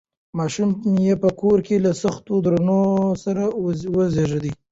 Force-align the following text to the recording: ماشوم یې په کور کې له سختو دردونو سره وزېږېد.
ماشوم 0.37 0.69
یې 1.05 1.13
په 1.23 1.29
کور 1.41 1.57
کې 1.67 1.75
له 1.85 1.91
سختو 2.03 2.33
دردونو 2.45 2.79
سره 3.23 3.43
وزېږېد. 3.97 4.45